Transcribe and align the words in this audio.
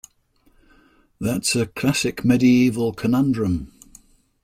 That's 1.19 1.55
a 1.55 1.67
classic 1.67 2.25
medieval 2.25 2.91
conundrum. 2.91 3.71